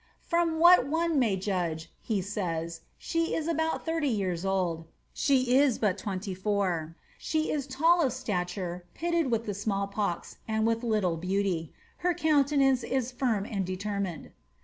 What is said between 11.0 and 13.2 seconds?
beauty. Her countenance is